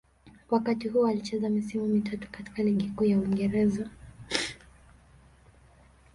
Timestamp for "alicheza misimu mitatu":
1.07-2.27